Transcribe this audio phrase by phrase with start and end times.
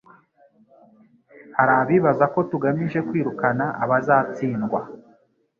[1.57, 4.79] hari abibaza ko tugamije kwirukana abazatsindwa,